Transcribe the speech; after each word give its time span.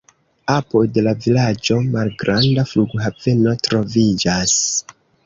Apud 0.53 0.95
la 1.07 1.11
vilaĝo 1.25 1.77
malgranda 1.95 2.63
flughaveno 2.71 3.55
troviĝas. 3.69 4.57